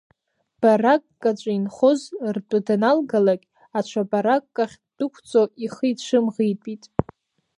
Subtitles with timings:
[0.61, 2.01] Баракк аҿы инхоз
[2.35, 3.45] ртәы даналгалакь,
[3.77, 6.83] аҽа баракк ахь ддәықәҵо, ихы ицәымӷитәит.